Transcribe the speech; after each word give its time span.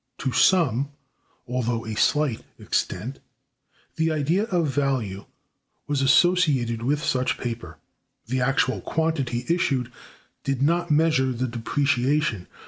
To 0.17 0.31
some—although 0.31 1.85
a 1.85 1.93
slight—extent, 1.93 3.19
the 3.97 4.11
idea 4.11 4.45
of 4.45 4.69
value 4.73 5.25
was 5.85 6.01
associated 6.01 6.81
with 6.81 7.03
such 7.05 7.37
paper. 7.37 7.77
The 8.25 8.41
actual 8.41 8.81
quantity 8.81 9.45
issued 9.47 9.91
did 10.43 10.59
not 10.59 10.89
measure 10.89 11.31
the 11.31 11.47
depreciation. 11.47 12.47